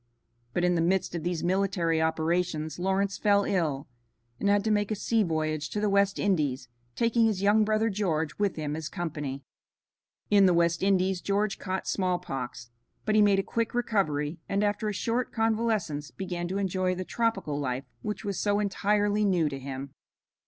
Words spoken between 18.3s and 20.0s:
so entirely new to him.